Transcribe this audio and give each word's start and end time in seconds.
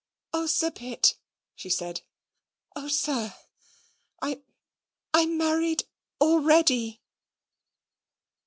"Oh, 0.33 0.47
Sir 0.47 0.71
Pitt!" 0.71 1.13
she 1.53 1.69
said. 1.69 2.01
"Oh, 2.75 2.87
sir 2.87 3.35
I 4.19 4.41
I'm 5.13 5.37
married 5.37 5.83
ALREADY." 6.19 7.03